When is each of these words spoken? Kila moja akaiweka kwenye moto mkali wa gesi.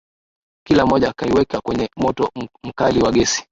Kila 0.67 0.85
moja 0.85 1.09
akaiweka 1.09 1.61
kwenye 1.61 1.89
moto 1.97 2.29
mkali 2.63 3.01
wa 3.01 3.11
gesi. 3.11 3.43